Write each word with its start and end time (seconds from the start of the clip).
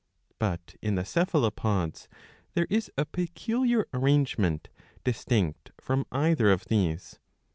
But 0.39 0.75
in 0.81 0.95
the 0.95 1.05
Cephalopods 1.05 2.07
there 2.55 2.65
is 2.71 2.89
a 2.97 3.05
peculiar 3.05 3.85
arrangement, 3.93 4.69
distinct 5.03 5.69
from 5.79 6.07
either 6.11 6.51
of 6.51 6.65
these. 6.65 7.19